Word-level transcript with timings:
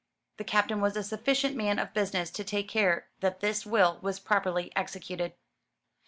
The 0.37 0.43
Captain 0.43 0.81
was 0.81 0.97
a 0.97 1.03
sufficient 1.03 1.55
man 1.55 1.77
of 1.77 1.93
business 1.93 2.31
to 2.31 2.43
take 2.43 2.67
care 2.67 3.05
that 3.19 3.39
this 3.39 3.67
will 3.67 3.99
was 4.01 4.19
properly 4.19 4.71
executed. 4.75 5.35